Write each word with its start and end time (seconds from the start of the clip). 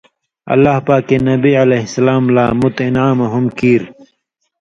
اللہ 0.53 0.77
پاکے 0.85 1.17
نبی 1.29 1.51
علیہ 1.63 1.83
السلام 1.87 2.23
لا 2.35 2.45
مُت 2.59 2.77
اِنعامہ 2.87 3.25
ہُم 3.33 3.45
کیریۡ؛ 3.57 3.91